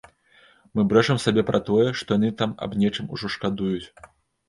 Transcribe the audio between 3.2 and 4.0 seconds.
шкадуюць.